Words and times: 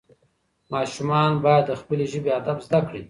ماشومان 0.73 1.31
باید 1.43 1.63
د 1.67 1.71
خپلې 1.81 2.05
ژبې 2.11 2.29
ادب 2.39 2.57
زده 2.65 2.79
کړي. 2.87 2.99